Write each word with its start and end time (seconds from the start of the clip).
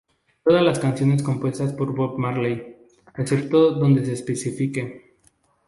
Todas 0.43 0.63
las 0.63 0.79
canciones 0.79 1.21
compuestas 1.21 1.73
por 1.73 1.93
Bob 1.93 2.17
Marley, 2.17 2.75
excepto 3.15 3.69
donde 3.69 4.03
se 4.03 4.13
especifique. 4.13 5.13